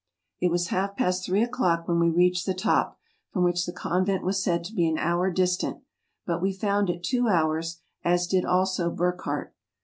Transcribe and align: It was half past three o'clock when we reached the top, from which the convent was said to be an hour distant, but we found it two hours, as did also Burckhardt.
It 0.39 0.49
was 0.49 0.69
half 0.69 0.95
past 0.97 1.23
three 1.27 1.43
o'clock 1.43 1.87
when 1.87 1.99
we 1.99 2.09
reached 2.09 2.47
the 2.47 2.55
top, 2.55 2.97
from 3.31 3.43
which 3.43 3.67
the 3.67 3.71
convent 3.71 4.23
was 4.23 4.43
said 4.43 4.63
to 4.63 4.73
be 4.73 4.87
an 4.87 4.97
hour 4.97 5.29
distant, 5.29 5.83
but 6.25 6.41
we 6.41 6.53
found 6.53 6.89
it 6.89 7.03
two 7.03 7.27
hours, 7.27 7.81
as 8.03 8.25
did 8.25 8.43
also 8.43 8.89
Burckhardt. 8.89 9.53